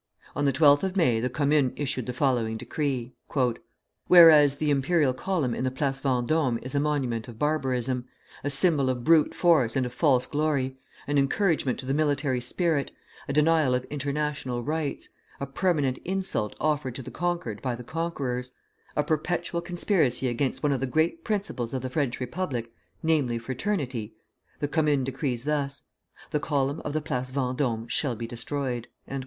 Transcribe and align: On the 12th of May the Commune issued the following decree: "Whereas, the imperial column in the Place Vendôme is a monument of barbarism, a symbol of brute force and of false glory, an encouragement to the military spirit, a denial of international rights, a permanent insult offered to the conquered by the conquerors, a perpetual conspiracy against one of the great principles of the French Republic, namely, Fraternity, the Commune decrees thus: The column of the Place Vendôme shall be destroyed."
On 0.35 0.45
the 0.45 0.51
12th 0.51 0.81
of 0.81 0.97
May 0.97 1.19
the 1.19 1.29
Commune 1.29 1.73
issued 1.75 2.07
the 2.07 2.11
following 2.11 2.57
decree: 2.57 3.13
"Whereas, 4.07 4.55
the 4.55 4.71
imperial 4.71 5.13
column 5.13 5.53
in 5.53 5.63
the 5.63 5.69
Place 5.69 6.01
Vendôme 6.01 6.57
is 6.63 6.73
a 6.73 6.79
monument 6.79 7.27
of 7.27 7.37
barbarism, 7.37 8.05
a 8.43 8.49
symbol 8.49 8.89
of 8.89 9.03
brute 9.03 9.35
force 9.35 9.75
and 9.75 9.85
of 9.85 9.93
false 9.93 10.25
glory, 10.25 10.75
an 11.05 11.19
encouragement 11.19 11.77
to 11.77 11.85
the 11.85 11.93
military 11.93 12.41
spirit, 12.41 12.91
a 13.27 13.33
denial 13.33 13.75
of 13.75 13.83
international 13.91 14.63
rights, 14.63 15.07
a 15.39 15.45
permanent 15.45 15.99
insult 15.99 16.55
offered 16.59 16.95
to 16.95 17.03
the 17.03 17.11
conquered 17.11 17.61
by 17.61 17.75
the 17.75 17.83
conquerors, 17.83 18.53
a 18.95 19.03
perpetual 19.03 19.61
conspiracy 19.61 20.27
against 20.27 20.63
one 20.63 20.71
of 20.71 20.79
the 20.79 20.87
great 20.87 21.23
principles 21.23 21.75
of 21.75 21.83
the 21.83 21.91
French 21.91 22.19
Republic, 22.19 22.73
namely, 23.03 23.37
Fraternity, 23.37 24.15
the 24.61 24.67
Commune 24.67 25.03
decrees 25.03 25.43
thus: 25.43 25.83
The 26.31 26.39
column 26.39 26.79
of 26.83 26.93
the 26.93 27.01
Place 27.01 27.29
Vendôme 27.29 27.87
shall 27.87 28.15
be 28.15 28.25
destroyed." 28.25 28.87